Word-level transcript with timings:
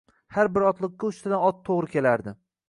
Har 0.37 0.47
bir 0.55 0.65
otliqqa 0.69 1.09
uchtadan 1.11 1.45
ot 1.51 1.61
to`g`ri 1.69 1.93
kelardi 1.93 2.35